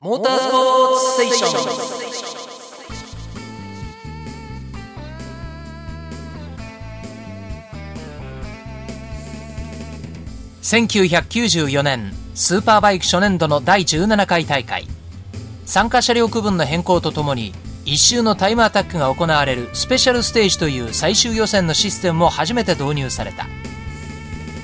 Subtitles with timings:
[0.00, 1.88] モータースポーツステーション。
[10.62, 14.86] 1994年スーパーバイク初年度の第17回大会。
[15.66, 17.52] 参加車両区分の変更とともに
[17.84, 23.48] 一周のタイムアタックが行われるスペシャルステージという最終予選のシステムも初めて導入された。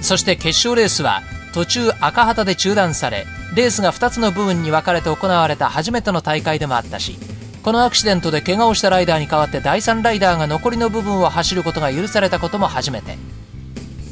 [0.01, 1.23] そして決勝レースは
[1.53, 7.17] 途中赤旗で中断されレースが2つの部分に分かれて行われた初めての大会でもあったし
[7.63, 13.17] このアクシデントで怪我をしたライダーに代わって第3ライダーが残りの部分を走ることが許されたことも初めて。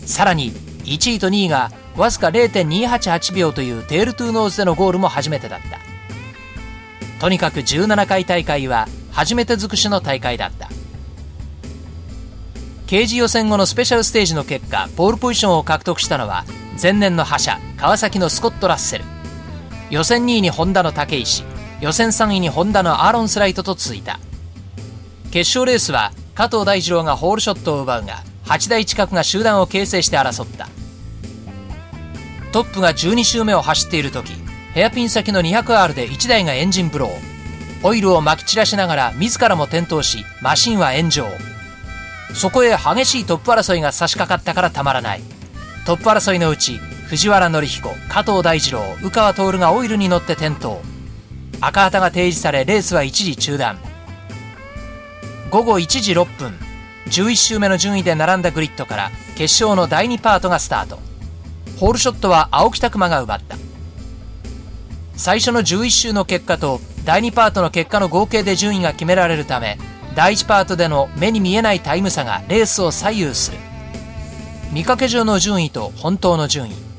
[0.06, 0.52] さらに
[0.84, 5.78] 1位と2位がわずか0.288秒というテールトゥーノーズでのゴールも初めてだった。
[7.20, 10.70] とにかく17回大会は初めて尽くしの大会だった。
[12.86, 16.44] 刑事予選後のスペシャルステージの結果ポールポジションを獲得したのは
[16.82, 19.04] 前年の覇者川崎のスコット・ラッセル。
[19.92, 21.44] 予選2位にホンダの武石。
[21.82, 24.18] 予選3位にホンダのアーロン・スライトと続いた。
[25.30, 30.70] 決勝レースは加藤大二郎がホールショットを奪うが8台近くが集団を形成して争った。
[32.52, 34.32] トップが12周目を走っている時
[34.72, 37.86] ヘアピン先の 200R で1台がエンジンブロー。
[37.86, 41.26] オイルをまき散らしながら自らも転倒しマシンは炎上。
[42.32, 45.20] そこへ激しいトップ争いが差し掛かったからたまらない。
[45.84, 46.80] トップ争いのうち
[47.12, 50.78] 藤原紀彦加藤大二郎宇川徹がオイルに乗って転倒。
[51.60, 53.78] 赤旗が提示されレースは一時中断。
[55.50, 56.54] 午後1時6分
[57.08, 61.00] 11周目の順位で並んだグリッドから決勝の第2パートがスタート。
[61.78, 63.58] ホールショットは青木拓磨が奪った。
[65.14, 69.76] 最初の11周の結果と第2パートの結果の合計で順位が決められるため
[70.14, 73.58] 第1パートでの目に見えないタイム差がレースを左右する。
[74.72, 76.91] 見かけ上の順位と本当の順位。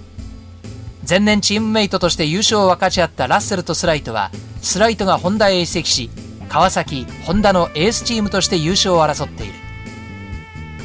[1.08, 6.10] 前年チームメイトとして優勝を分かち合ったラッセルとスライトはスライトがホンダへ移籍し
[6.48, 9.54] カワサキホンダのエースチームとして優勝を争っている。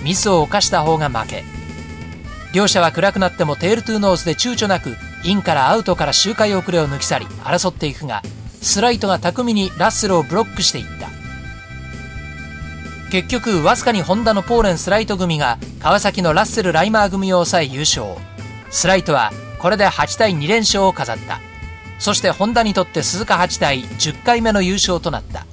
[0.03, 1.45] ミスを犯した方が負け。
[2.55, 8.23] 両者は暗くなってもテールトゥーノーズで躊躇なくインからアウトから周回遅れを抜き去り争っていくが
[8.63, 11.09] スライトが巧みにラッセルをブロックしていった。
[13.11, 18.07] 結局わずかにホンダのポーレンスライト組が川崎のラッセル・ライマー組を抑え優勝。
[18.71, 21.41] スライトはこれで8対2連勝を飾った。
[21.99, 25.47] そしてホンダにとって鈴鹿8対10回目の優勝となった。